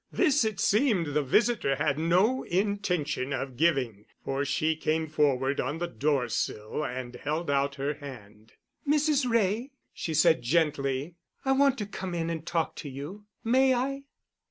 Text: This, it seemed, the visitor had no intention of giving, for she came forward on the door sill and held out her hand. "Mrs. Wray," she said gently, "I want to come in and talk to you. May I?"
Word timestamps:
This, 0.11 0.43
it 0.43 0.59
seemed, 0.59 1.13
the 1.13 1.21
visitor 1.21 1.75
had 1.75 1.99
no 1.99 2.41
intention 2.41 3.31
of 3.33 3.55
giving, 3.55 4.05
for 4.25 4.43
she 4.43 4.75
came 4.75 5.05
forward 5.07 5.59
on 5.61 5.77
the 5.77 5.85
door 5.85 6.27
sill 6.27 6.83
and 6.83 7.15
held 7.17 7.51
out 7.51 7.75
her 7.75 7.93
hand. 7.93 8.53
"Mrs. 8.89 9.29
Wray," 9.29 9.73
she 9.93 10.15
said 10.15 10.41
gently, 10.41 11.17
"I 11.45 11.51
want 11.51 11.77
to 11.77 11.85
come 11.85 12.15
in 12.15 12.31
and 12.31 12.43
talk 12.43 12.75
to 12.77 12.89
you. 12.89 13.25
May 13.43 13.75
I?" 13.75 14.05